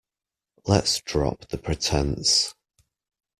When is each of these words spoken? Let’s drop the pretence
Let’s 0.65 0.99
drop 1.01 1.47
the 1.49 1.59
pretence 1.59 2.55